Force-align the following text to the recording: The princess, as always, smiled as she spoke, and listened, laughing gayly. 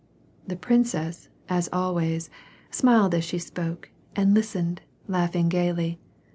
The 0.47 0.55
princess, 0.55 1.29
as 1.47 1.69
always, 1.71 2.31
smiled 2.71 3.13
as 3.13 3.23
she 3.23 3.37
spoke, 3.37 3.91
and 4.15 4.33
listened, 4.33 4.81
laughing 5.07 5.47
gayly. 5.47 5.99